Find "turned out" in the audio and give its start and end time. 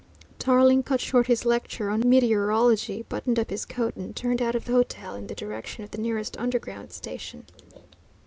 4.15-4.55